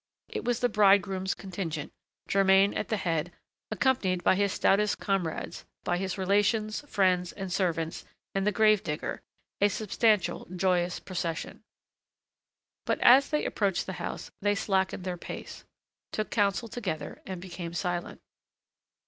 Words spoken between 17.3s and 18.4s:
became silent.